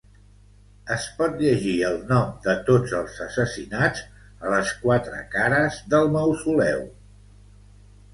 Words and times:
Es 0.93 1.03
pot 1.17 1.33
llegir 1.41 1.73
el 1.89 1.99
nom 2.11 2.31
de 2.47 2.55
tots 2.69 2.95
els 2.99 3.19
assassinats 3.25 4.01
a 4.47 4.55
les 4.55 4.71
quatre 4.87 5.21
cares 5.37 5.77
del 5.93 6.11
mausoleu. 6.17 6.83